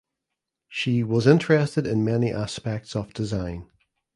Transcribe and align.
She 0.67 1.03
was 1.03 1.27
interested 1.27 1.85
in 1.85 2.03
many 2.03 2.33
aspects 2.33 2.95
of 2.95 3.13
design. 3.13 3.69